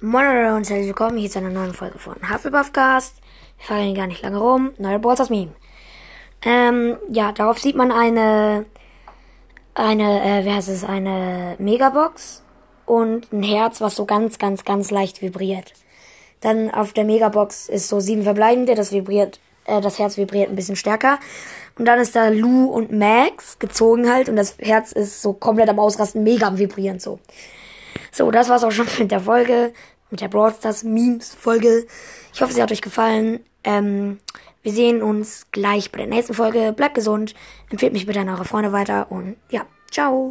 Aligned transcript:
Moin 0.00 0.26
und 0.54 0.68
herzlich 0.68 0.88
willkommen 0.88 1.16
hier 1.16 1.30
zu 1.30 1.38
einer 1.38 1.50
neuen 1.50 1.72
Folge 1.72 1.98
von 1.98 2.16
Hufflepuffcast. 2.28 3.14
Fahren 3.58 3.84
hier 3.84 3.94
gar 3.94 4.08
nicht 4.08 4.22
lange 4.22 4.38
rum. 4.38 4.72
Neuer 4.76 4.98
Brawlstars 4.98 5.30
Meme. 5.30 5.52
Ähm, 6.42 6.98
ja, 7.08 7.30
darauf 7.30 7.60
sieht 7.60 7.76
man 7.76 7.92
eine, 7.92 8.66
eine, 9.74 10.20
äh, 10.20 10.44
wie 10.44 10.50
heißt 10.52 10.68
es, 10.68 10.84
eine 10.84 11.54
Megabox 11.58 12.42
und 12.86 13.32
ein 13.32 13.44
Herz, 13.44 13.80
was 13.80 13.94
so 13.94 14.04
ganz, 14.04 14.38
ganz, 14.38 14.64
ganz 14.64 14.90
leicht 14.90 15.22
vibriert. 15.22 15.72
Dann 16.40 16.72
auf 16.72 16.92
der 16.92 17.04
Megabox 17.04 17.68
ist 17.68 17.88
so 17.88 18.00
sieben 18.00 18.24
verbleibende, 18.24 18.74
das 18.74 18.90
vibriert, 18.90 19.38
äh, 19.64 19.80
das 19.80 20.00
Herz 20.00 20.16
vibriert 20.16 20.50
ein 20.50 20.56
bisschen 20.56 20.76
stärker. 20.76 21.18
Und 21.78 21.86
dann 21.86 22.00
ist 22.00 22.16
da 22.16 22.28
Lou 22.28 22.66
und 22.66 22.90
Max 22.90 23.60
gezogen 23.60 24.12
halt 24.12 24.28
und 24.28 24.36
das 24.36 24.58
Herz 24.58 24.90
ist 24.90 25.22
so 25.22 25.32
komplett 25.32 25.68
am 25.68 25.78
Ausrasten, 25.78 26.24
mega 26.24 26.48
am 26.48 26.58
Vibrieren 26.58 26.98
so. 26.98 27.20
So, 28.14 28.30
das 28.30 28.48
war's 28.48 28.62
auch 28.62 28.70
schon 28.70 28.86
mit 29.00 29.10
der 29.10 29.18
Folge, 29.18 29.72
mit 30.10 30.20
der 30.20 30.28
Brawl 30.28 30.54
Stars 30.54 30.84
Memes 30.84 31.34
Folge. 31.34 31.84
Ich 32.32 32.40
hoffe, 32.40 32.52
sie 32.52 32.62
hat 32.62 32.70
euch 32.70 32.80
gefallen. 32.80 33.40
Ähm, 33.64 34.20
wir 34.62 34.70
sehen 34.70 35.02
uns 35.02 35.48
gleich 35.50 35.90
bei 35.90 35.98
der 35.98 36.06
nächsten 36.06 36.32
Folge. 36.32 36.72
Bleibt 36.72 36.94
gesund, 36.94 37.34
empfehlt 37.70 37.92
mich 37.92 38.06
bitte 38.06 38.20
an 38.20 38.28
eure 38.28 38.44
Freunde 38.44 38.70
weiter 38.70 39.10
und 39.10 39.34
ja, 39.50 39.66
ciao. 39.90 40.22